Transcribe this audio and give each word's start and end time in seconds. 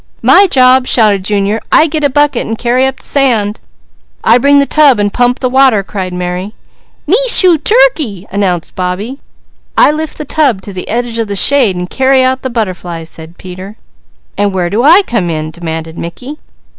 "My 0.23 0.47
job!" 0.47 0.87
shouted 0.87 1.23
Junior. 1.23 1.61
"I 1.71 1.85
get 1.85 2.03
a 2.03 2.09
bucket 2.09 2.47
and 2.47 2.57
carry 2.57 2.87
up 2.87 2.97
the 2.97 3.03
sand!" 3.03 3.59
"I 4.23 4.39
bring 4.39 4.57
the 4.57 4.65
tub 4.65 4.99
and 4.99 5.13
pump 5.13 5.37
the 5.41 5.47
water!" 5.47 5.83
cried 5.83 6.11
Mary. 6.11 6.55
"Me 7.05 7.19
shoo 7.27 7.55
turkey!" 7.59 8.25
announced 8.31 8.73
Bobbie. 8.73 9.19
"I 9.77 9.91
lift 9.91 10.17
the 10.17 10.25
tub 10.25 10.63
to 10.63 10.73
the 10.73 10.87
edge 10.89 11.19
of 11.19 11.27
the 11.27 11.35
shade 11.35 11.75
and 11.75 11.87
carry 11.87 12.23
out 12.23 12.41
the 12.41 12.49
Butterfly!" 12.49 13.03
said 13.03 13.37
Peter. 13.37 13.75
"And 14.39 14.55
where 14.55 14.71
do 14.71 14.81
I 14.81 15.03
come 15.03 15.29
in?" 15.29 15.51
demanded 15.51 15.99
Mickey. 15.99 16.39